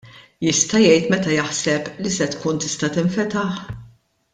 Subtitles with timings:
[0.45, 3.65] Jista' jgħid meta jaħseb li se tkun tista' tinfetaħ?